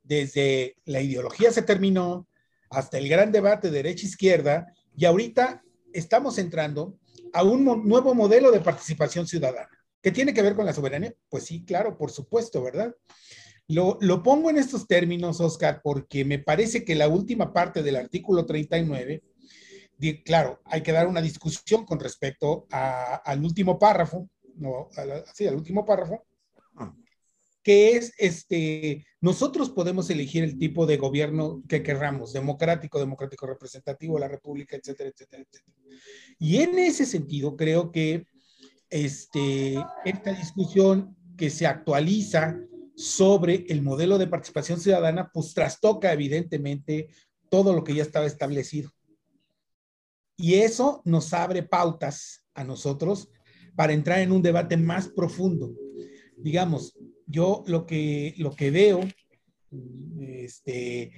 [0.02, 2.28] desde la ideología se terminó
[2.70, 4.66] hasta el gran debate derecha-izquierda,
[4.96, 6.98] y ahorita estamos entrando
[7.32, 9.70] a un nuevo modelo de participación ciudadana.
[10.02, 11.14] ¿Qué tiene que ver con la soberanía?
[11.28, 12.94] Pues sí, claro, por supuesto, ¿verdad?
[13.68, 18.46] Lo, pongo en estos términos, Oscar, porque me parece que la última parte del artículo
[18.46, 19.22] 39,
[20.24, 24.88] claro, hay que dar una discusión con respecto al último párrafo, no,
[25.26, 26.26] así, al último párrafo,
[26.76, 26.94] ah.
[27.62, 34.18] que es, este, nosotros podemos elegir el tipo de gobierno que querramos, democrático, democrático representativo,
[34.18, 35.76] la república, etcétera, etcétera, etcétera.
[36.38, 38.24] Y en ese sentido, creo que
[38.88, 39.74] este,
[40.06, 42.58] esta discusión que se actualiza
[42.98, 47.08] sobre el modelo de participación ciudadana, pues trastoca evidentemente
[47.48, 48.90] todo lo que ya estaba establecido.
[50.36, 53.30] Y eso nos abre pautas a nosotros
[53.76, 55.72] para entrar en un debate más profundo.
[56.36, 59.00] Digamos, yo lo que, lo que veo,
[60.20, 61.12] este,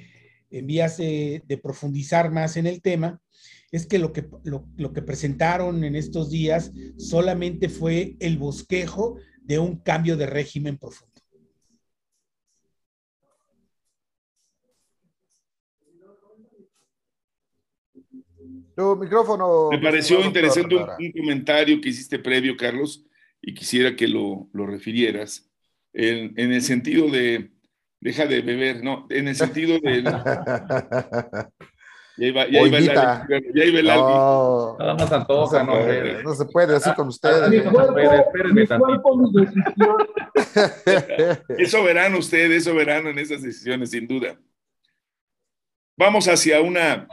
[0.51, 3.23] en vías de, profundizar más en el tema,
[3.73, 9.59] es que lo, que lo que presentaron en estos días solamente fue el bosquejo de
[9.59, 11.10] un cambio de régimen profundo.
[18.97, 19.69] Micrófono.
[19.71, 23.05] Me pareció interesante un, comentario que hiciste previo, Carlos,
[23.41, 25.51] y quisiera que lo, lo refirieras,
[25.93, 27.51] en, en, el sentido de,
[28.01, 30.05] deja de beber, no, en el sentido de...
[32.21, 32.85] Ya iba, ya iba el
[33.55, 37.49] ya iba el no, Nada más antoja, no, no, no, se puede, así con ustedes.
[37.49, 37.95] Mi cuerpo,
[38.53, 39.97] mi cuerpo, mi decisión.
[41.49, 44.39] es soberano usted, es soberano en esas decisiones, sin duda.
[45.97, 47.09] Vamos hacia una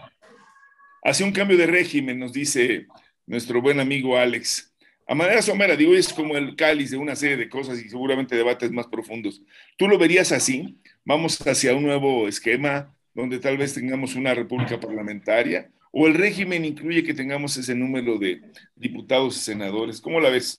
[1.04, 2.88] hacia un cambio de régimen, nos dice
[3.26, 4.74] nuestro buen amigo Alex.
[5.08, 8.36] A manera somera, digo, es como el cáliz de una serie de cosas y seguramente
[8.36, 9.42] debates más profundos.
[9.78, 10.82] ¿Tú lo verías así?
[11.06, 15.72] ¿Vamos hacia un nuevo esquema donde tal vez tengamos una república parlamentaria?
[15.92, 18.42] ¿O el régimen incluye que tengamos ese número de
[18.76, 20.02] diputados y senadores?
[20.02, 20.58] ¿Cómo la ves?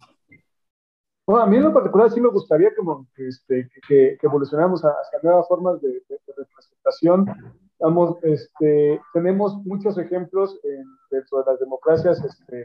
[1.26, 6.02] A mí en lo particular sí me gustaría que, este, evolucionáramos hacia nuevas formas de,
[6.34, 7.26] representación.
[7.80, 10.58] Vamos, este, tenemos muchos ejemplos
[11.10, 12.64] dentro de las democracias este,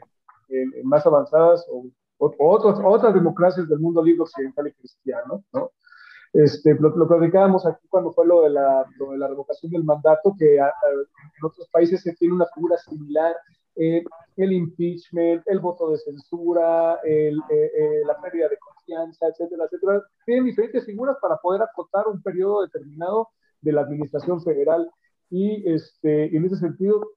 [0.84, 1.86] más avanzadas o,
[2.18, 5.72] otros, otras democracias del mundo libre occidental y cristiano, ¿no?
[6.32, 9.84] Este, lo, lo platicábamos aquí cuando fue lo de la, lo de la revocación del
[9.84, 13.36] mandato, que en otros países se tiene una figura similar
[13.76, 14.04] eh,
[14.38, 20.02] el impeachment, el voto de censura, el, eh, eh, la pérdida de confianza, etcétera, etcétera.
[20.26, 23.30] Tienen diferentes figuras para poder acotar un periodo determinado
[23.62, 24.90] de la administración federal.
[25.36, 27.10] Y este, en ese sentido,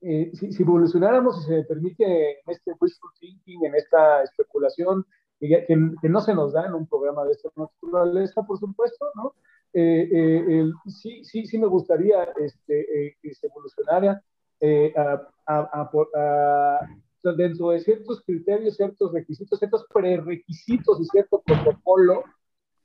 [0.00, 5.04] si, si, evolucionáramos y se me permite en este wishful thinking, en esta especulación,
[5.38, 9.34] que, que, no se nos da en un programa de esta naturaleza, por supuesto, ¿no?
[9.74, 14.22] sí, sí, sí me gustaría este, que se evolucionara
[14.64, 14.94] eh,
[17.36, 22.22] dentro de ciertos criterios, ciertos requisitos, ciertos prerequisitos y cierto protocolo,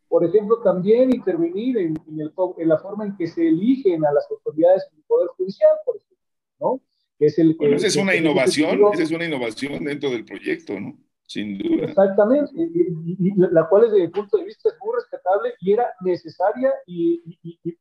[0.10, 4.88] por ejemplo, también intervenir en, en, la forma en que se eligen a las autoridades
[4.92, 6.18] del Poder Judicial, por ejemplo,
[6.60, 6.82] ¿no?
[7.20, 10.96] Es el, esa es una innovación, esa es una innovación dentro del proyecto, ¿no?
[11.24, 11.86] Sin duda.
[11.86, 16.72] Exactamente, y, la cual desde mi punto de vista es muy respetable y era necesaria
[16.86, 17.22] y,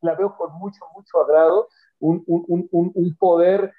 [0.00, 1.68] la veo con mucho, mucho agrado,
[2.00, 3.72] un, un, un, un poder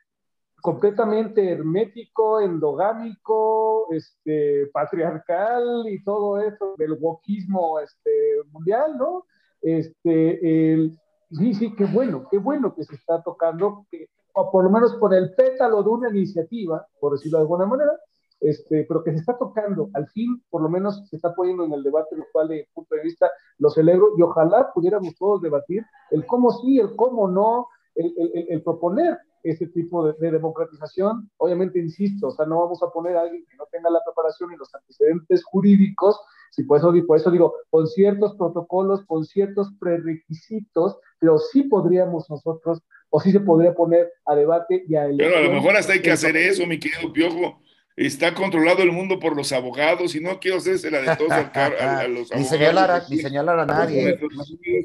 [0.62, 8.12] completamente hermético, endogámico, este, patriarcal y todo eso del wokismo este,
[8.52, 9.26] mundial, ¿no?
[9.62, 10.98] Este, el,
[11.32, 13.86] sí, sí, qué bueno, qué bueno que se está tocando,
[14.34, 17.92] o por lo menos por el pétalo de una iniciativa, por decirlo de alguna manera,
[18.40, 21.74] este, pero que se está tocando, al fin, por lo menos se está poniendo en
[21.74, 25.84] el debate, lo cual, de punto de vista, lo celebro, y ojalá pudiéramos todos debatir
[26.12, 29.18] el cómo sí, el cómo no, el proponer
[29.50, 31.30] ese tipo de, democratización.
[31.38, 34.54] Obviamente, insisto, o sea, no vamos a poner a alguien que no tenga la preparación
[34.54, 36.20] y los antecedentes jurídicos,
[36.52, 42.30] si por eso, por eso digo, con ciertos protocolos, con ciertos prerequisitos, pero sí podríamos
[42.30, 45.32] nosotros, o sí se podría poner a debate y a elección.
[45.32, 47.62] Pero a lo mejor hasta hay que hacer eso, mi querido Piojo.
[47.96, 51.40] Está controlado el mundo por los abogados y no quiero hacerse la de todos a,
[51.40, 52.38] a, los abogados.
[52.38, 54.20] Ni señalar a, ni señalar a nadie.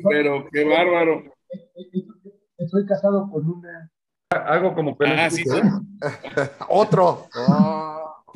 [0.08, 1.22] Pero qué bárbaro.
[2.56, 3.92] Estoy casado con una
[4.46, 5.44] algo como ah, sí,
[6.68, 7.28] Otro.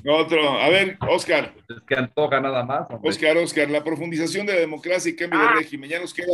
[0.04, 0.58] Otro.
[0.58, 1.52] A ver, Oscar.
[1.68, 2.88] Es que antoja nada más.
[3.02, 5.54] Oscar, Oscar, la profundización de la democracia y cambio de ah.
[5.56, 5.90] régimen.
[5.90, 6.32] Ya nos queda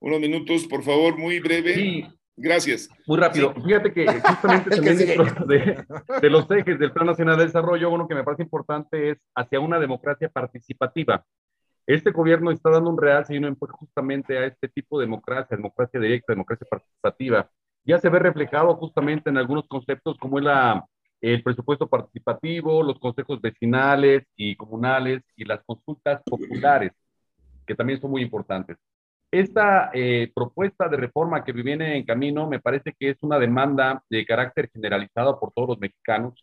[0.00, 1.74] unos minutos, por favor, muy breve.
[1.74, 2.06] Sí.
[2.36, 2.90] Gracias.
[3.06, 3.54] Muy rápido.
[3.54, 5.84] Fíjate que justamente también de,
[6.20, 9.60] de, los ejes del Plan Nacional de Desarrollo, uno que me parece importante es hacia
[9.60, 11.24] una democracia participativa.
[11.86, 15.56] Este gobierno está dando un real y un enfoque justamente a este tipo de democracia,
[15.56, 17.48] democracia directa, democracia participativa
[17.84, 24.24] ya se ve reflejado justamente en algunos conceptos como el presupuesto participativo, los consejos vecinales
[24.36, 26.92] y comunales y las consultas populares,
[27.66, 28.76] que también son muy importantes.
[29.30, 34.02] Esta eh, propuesta de reforma que viene en camino me parece que es una demanda
[34.08, 36.34] de carácter generalizado por todos los mexicanos.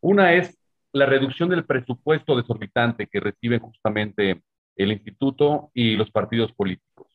[0.00, 0.58] Una es
[0.92, 4.42] la reducción del presupuesto desorbitante que reciben justamente
[4.76, 7.11] el instituto y los partidos políticos.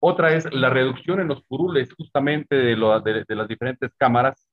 [0.00, 4.46] Otra es la reducción en los curules justamente de, las diferentes cámaras,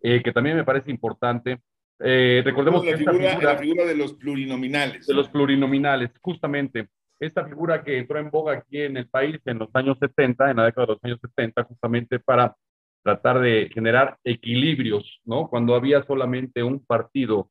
[0.00, 1.60] eh, que también me parece importante.
[2.00, 5.06] Eh, recordemos la, que figura, la figura de los plurinominales.
[5.06, 6.88] De los plurinominales, justamente.
[7.20, 10.56] Esta figura que entró en boga aquí en el país en los años 70, en
[10.56, 12.56] la década de los años 70, justamente para
[13.02, 15.48] tratar de generar equilibrios, ¿no?
[15.48, 17.50] Cuando había solamente un partido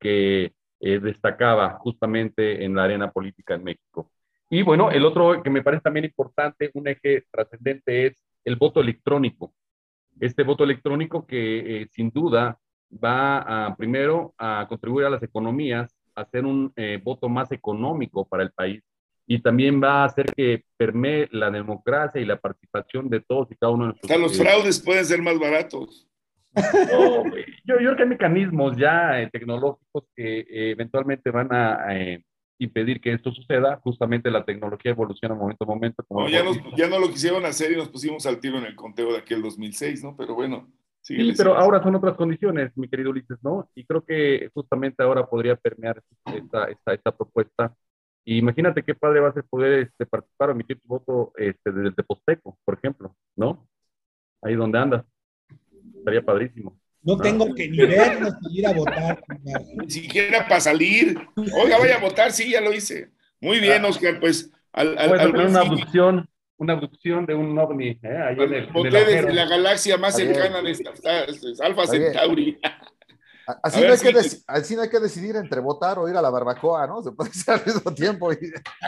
[0.00, 4.10] que eh, destacaba justamente en la arena política en México.
[4.54, 8.82] Y bueno, el otro que me parece también importante, un eje trascendente es el voto
[8.82, 9.54] electrónico.
[10.20, 12.58] Este voto electrónico que eh, sin duda
[13.02, 18.26] va a, primero a contribuir a las economías, a hacer un eh, voto más económico
[18.26, 18.82] para el país
[19.26, 23.56] y también va a hacer que permee la democracia y la participación de todos y
[23.56, 24.10] cada uno de nosotros.
[24.10, 26.06] Hasta los fraudes pueden ser más baratos.
[26.54, 27.24] yo,
[27.64, 31.86] yo, creo que hay mecanismos ya eh, tecnológicos que eventualmente van a
[32.64, 33.80] impedir que esto suceda.
[33.82, 36.04] Justamente la tecnología evoluciona momento a momento.
[36.06, 36.42] Como ya,
[36.76, 39.42] ya, no lo quisieron hacer y nos pusimos al tiro en el conteo de aquel
[39.42, 40.16] 2006, ¿no?
[40.16, 40.70] Pero bueno.
[41.00, 43.68] Sí, pero ahora son otras condiciones, mi querido Ulises, ¿no?
[43.74, 47.74] Y creo que justamente ahora podría permear esta, esta, esta propuesta.
[48.24, 51.72] Y imagínate qué padre va a ser poder este, participar o emitir tu voto este,
[51.72, 53.66] desde el Teposteco, por ejemplo, ¿no?
[54.42, 55.04] Ahí donde andas.
[55.96, 56.78] Estaría padrísimo.
[57.02, 59.24] No tengo que ni vernos ni ir a votar.
[59.76, 61.18] Ni siquiera para salir.
[61.36, 63.10] Oiga, vaya a votar, sí, ya lo hice.
[63.40, 64.50] Muy bien, Oscar, pues.
[64.72, 67.98] Al, al, al una abducción, una abducción de un ovni.
[68.02, 68.18] ¿eh?
[68.26, 70.76] Ahí en el, desde la galaxia más cercana de
[71.62, 72.58] Alfa Centauri.
[73.62, 76.30] Así no, hay que así no hay que decidir entre votar o ir a la
[76.30, 77.02] barbacoa, ¿no?
[77.02, 78.38] Se puede hacer al mismo tiempo y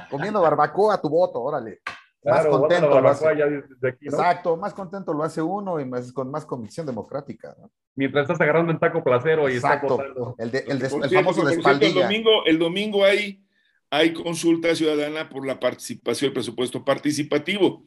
[0.09, 1.81] comiendo barbacoa tu voto, órale.
[2.25, 3.29] Claro, más contento lo hace.
[3.29, 4.17] Aquí, ¿no?
[4.17, 7.55] Exacto, más contento lo hace uno y más, con más convicción democrática.
[7.61, 7.71] ¿no?
[7.95, 10.35] Mientras estás agarrando el taco placero y Exacto.
[10.39, 11.89] el, de, el, de, el famoso de espaldilla.
[11.89, 13.45] el domingo, el domingo hay,
[13.91, 17.85] hay consulta ciudadana por la participación, el presupuesto participativo.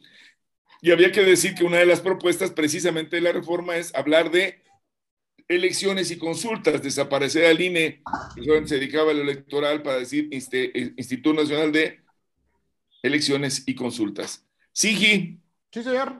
[0.80, 4.30] Y había que decir que una de las propuestas precisamente de la reforma es hablar
[4.30, 4.62] de
[5.48, 8.02] elecciones y consultas, desaparecer al INE,
[8.36, 12.02] que se dedicaba a lo electoral para decir este, Instituto Nacional de
[13.02, 14.46] Elecciones y Consultas.
[14.72, 15.40] Sigi.
[15.72, 16.18] Sí, señor.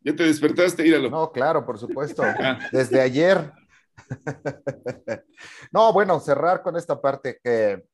[0.00, 0.86] ¿Ya te despertaste?
[0.86, 1.10] Íralo.
[1.10, 2.22] No, claro, por supuesto.
[2.38, 2.58] Ah.
[2.72, 3.52] Desde ayer.
[5.72, 7.84] no, bueno, cerrar con esta parte que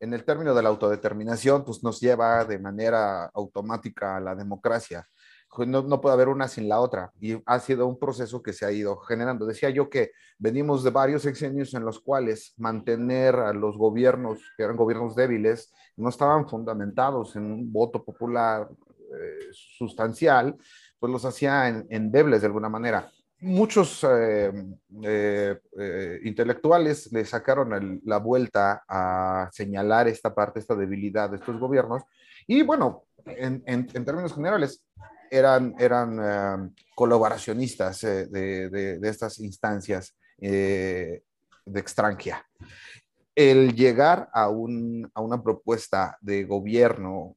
[0.00, 5.06] en el término de la autodeterminación, pues nos lleva de manera automática a la democracia.
[5.58, 7.12] No, puede haber una sin la otra.
[7.20, 9.46] Y ha sido un proceso que se ha ido generando.
[9.46, 14.62] Decía yo que venimos de varios sexenios en los cuales mantener a los gobiernos, que
[14.62, 20.56] eran gobiernos débiles, no estaban fundamentados en un voto popular eh, sustancial,
[20.98, 23.10] pues los hacía en, endebles de alguna manera.
[23.40, 24.52] Muchos eh,
[25.02, 32.02] eh, intelectuales le sacaron la vuelta a señalar esta parte, esta debilidad de estos gobiernos.
[32.46, 34.84] Y bueno, en, en, en términos generales,
[35.30, 41.22] eran, eran eh, colaboracionistas eh, de, de, estas instancias eh,
[41.64, 42.44] de extranjia.
[43.34, 47.36] El llegar a, un, a una propuesta de gobierno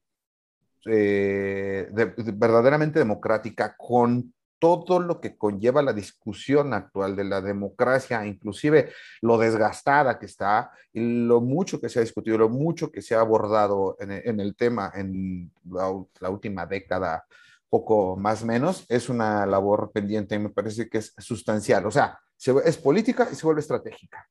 [0.86, 8.92] verdaderamente democrática con todo lo que conlleva la discusión actual de la democracia, inclusive
[9.22, 13.14] lo desgastada que está, y lo mucho que se ha discutido, lo mucho que se
[13.14, 15.90] ha abordado en el tema en la,
[16.20, 17.24] la última década
[17.68, 21.86] poco más menos, es una labor pendiente y me parece que es sustancial.
[21.86, 22.18] O sea,
[22.64, 24.26] es política y se vuelve estratégica.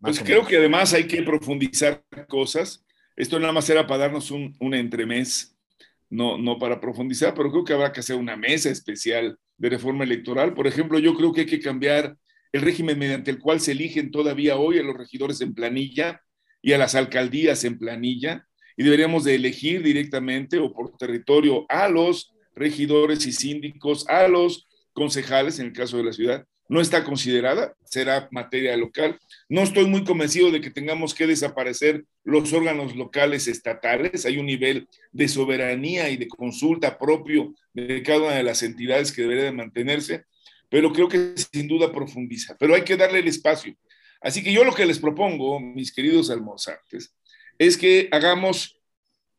[0.00, 2.84] pues creo que además hay que profundizar cosas.
[3.16, 5.56] Esto nada más era para darnos un, un entremés,
[6.10, 10.04] no, no para profundizar, pero creo que habrá que hacer una mesa especial de reforma
[10.04, 10.54] electoral.
[10.54, 12.16] Por ejemplo, yo creo que hay que cambiar
[12.52, 16.22] el régimen mediante el cual se eligen todavía hoy a los regidores en planilla
[16.62, 18.47] y a las alcaldías en planilla
[18.78, 24.68] y deberíamos de elegir directamente o por territorio a los regidores y síndicos, a los
[24.92, 26.46] concejales en el caso de la ciudad.
[26.68, 29.18] No está considerada, será materia local.
[29.48, 34.24] No estoy muy convencido de que tengamos que desaparecer los órganos locales estatales.
[34.26, 39.10] Hay un nivel de soberanía y de consulta propio de cada una de las entidades
[39.10, 40.22] que debería de mantenerse,
[40.68, 42.56] pero creo que sin duda profundiza.
[42.60, 43.74] Pero hay que darle el espacio.
[44.20, 47.14] Así que yo lo que les propongo, mis queridos almorzantes,
[47.58, 48.80] es que hagamos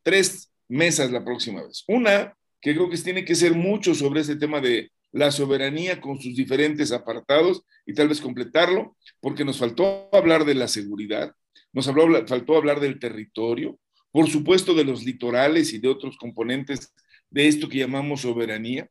[0.02, 1.84] tres mesas la próxima vez.
[1.88, 6.20] Una, que creo que tiene que ser mucho sobre ese tema de la soberanía con
[6.20, 11.34] sus diferentes apartados y tal vez completarlo, porque nos faltó hablar de la seguridad,
[11.72, 13.78] nos faltó hablar del territorio,
[14.12, 16.92] por supuesto de los litorales y de otros componentes
[17.30, 18.88] de esto que llamamos soberanía.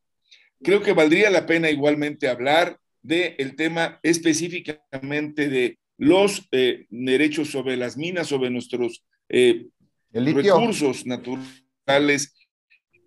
[0.62, 7.78] Creo que valdría la pena igualmente hablar del tema específicamente de los eh, derechos sobre
[7.78, 9.68] las minas, sobre nuestros eh,
[10.12, 12.36] recursos naturales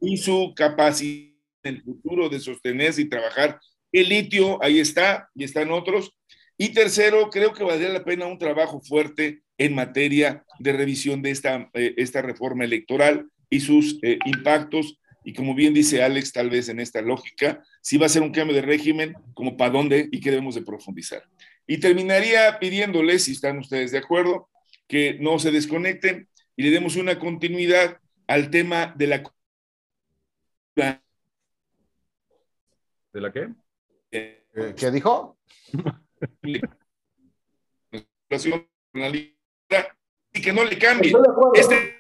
[0.01, 1.33] y su capacidad
[1.65, 3.61] en el futuro de sostenerse y trabajar.
[3.93, 6.13] El litio, ahí está, y están otros.
[6.57, 11.31] Y tercero, creo que valdría la pena un trabajo fuerte en materia de revisión de
[11.31, 14.99] esta, eh, esta reforma electoral y sus eh, impactos.
[15.25, 18.33] Y como bien dice Alex, tal vez en esta lógica, si va a ser un
[18.33, 21.23] cambio de régimen, como para dónde y qué debemos de profundizar.
[21.67, 24.49] Y terminaría pidiéndoles, si están ustedes de acuerdo,
[24.87, 29.23] que no se desconecten y le demos una continuidad al tema de la...
[33.13, 33.49] ¿De la qué?
[34.11, 35.39] Eh, ¿Qué dijo?
[40.33, 41.13] y que no le cambie.
[41.55, 41.97] Este...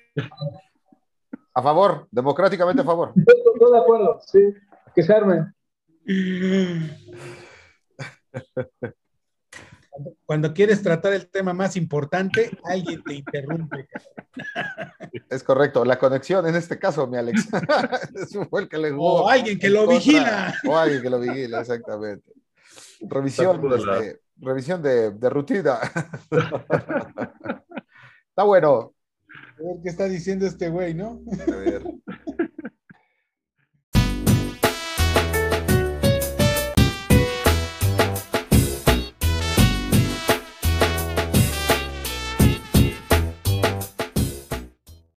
[1.54, 3.12] A favor, democráticamente a favor.
[3.16, 4.40] Estoy de acuerdo, sí,
[4.94, 5.52] que se arme.
[10.24, 13.88] Cuando quieres tratar el tema más importante, alguien te interrumpe.
[15.28, 17.48] Es correcto, la conexión en este caso, mi Alex.
[18.50, 20.54] fue el que le O alguien que lo vigila.
[20.66, 22.32] O alguien que lo vigila, exactamente.
[23.00, 25.78] Revisión, este, revisión de, de rutina.
[28.30, 28.94] Está bueno.
[29.28, 31.20] A ver qué está diciendo este güey, ¿no?
[31.46, 31.82] A ver.